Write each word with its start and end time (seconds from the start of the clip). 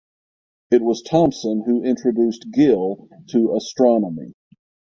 It 0.71 0.81
was 0.81 1.03
Thomson 1.03 1.61
who 1.63 1.83
introduced 1.83 2.47
Gill 2.49 3.07
to 3.27 3.53
astronomy. 3.55 4.33